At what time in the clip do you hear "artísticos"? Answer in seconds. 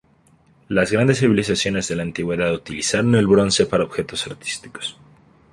4.25-4.97